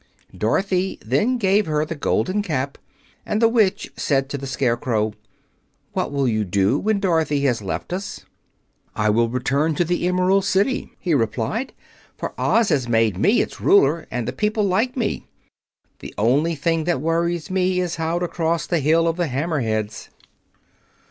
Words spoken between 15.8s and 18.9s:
The only thing that worries me is how to cross the